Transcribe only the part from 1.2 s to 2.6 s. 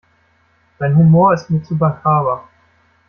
ist mir zu makaber.